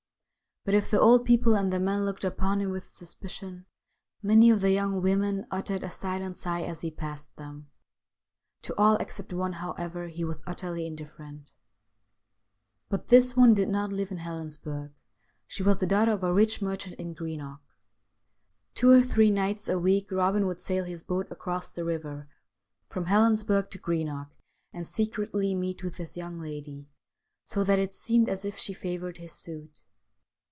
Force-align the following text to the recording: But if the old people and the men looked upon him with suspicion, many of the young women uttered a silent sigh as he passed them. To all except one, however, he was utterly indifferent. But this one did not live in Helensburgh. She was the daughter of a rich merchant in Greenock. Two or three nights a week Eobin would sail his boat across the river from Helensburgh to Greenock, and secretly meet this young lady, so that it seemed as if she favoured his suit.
But 0.63 0.75
if 0.75 0.91
the 0.91 0.99
old 0.99 1.25
people 1.25 1.55
and 1.55 1.73
the 1.73 1.79
men 1.79 2.05
looked 2.05 2.23
upon 2.23 2.61
him 2.61 2.69
with 2.69 2.93
suspicion, 2.93 3.65
many 4.21 4.51
of 4.51 4.61
the 4.61 4.69
young 4.69 5.01
women 5.01 5.47
uttered 5.49 5.81
a 5.81 5.89
silent 5.89 6.37
sigh 6.37 6.61
as 6.61 6.81
he 6.81 6.91
passed 6.91 7.35
them. 7.35 7.71
To 8.61 8.75
all 8.77 8.95
except 8.97 9.33
one, 9.33 9.53
however, 9.53 10.07
he 10.07 10.23
was 10.23 10.43
utterly 10.45 10.85
indifferent. 10.85 11.53
But 12.89 13.07
this 13.07 13.35
one 13.35 13.55
did 13.55 13.69
not 13.69 13.91
live 13.91 14.11
in 14.11 14.19
Helensburgh. 14.19 14.93
She 15.47 15.63
was 15.63 15.79
the 15.79 15.87
daughter 15.87 16.11
of 16.11 16.23
a 16.23 16.31
rich 16.31 16.61
merchant 16.61 16.97
in 16.99 17.15
Greenock. 17.15 17.61
Two 18.75 18.91
or 18.91 19.01
three 19.01 19.31
nights 19.31 19.67
a 19.67 19.79
week 19.79 20.09
Eobin 20.11 20.45
would 20.45 20.59
sail 20.59 20.83
his 20.83 21.03
boat 21.03 21.25
across 21.31 21.69
the 21.69 21.83
river 21.83 22.27
from 22.87 23.05
Helensburgh 23.05 23.67
to 23.71 23.79
Greenock, 23.79 24.29
and 24.71 24.85
secretly 24.87 25.55
meet 25.55 25.81
this 25.81 26.15
young 26.15 26.37
lady, 26.39 26.87
so 27.45 27.63
that 27.63 27.79
it 27.79 27.95
seemed 27.95 28.29
as 28.29 28.45
if 28.45 28.59
she 28.59 28.73
favoured 28.73 29.17
his 29.17 29.33
suit. 29.33 29.81